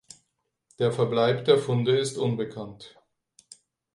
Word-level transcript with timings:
Der 0.79 0.91
Verbleib 0.91 1.45
der 1.45 1.59
Funde 1.59 1.95
ist 1.95 2.17
unbekannt. 2.17 2.97